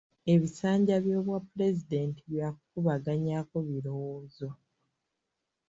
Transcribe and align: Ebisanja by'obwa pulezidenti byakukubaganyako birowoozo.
Ebisanja 0.33 0.95
by'obwa 1.03 1.37
pulezidenti 1.47 2.21
byakukubaganyako 2.31 3.55
birowoozo. 3.67 4.49